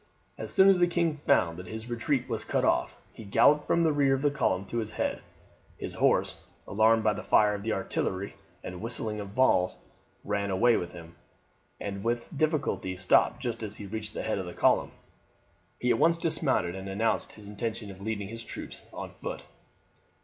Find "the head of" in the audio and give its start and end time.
14.15-14.47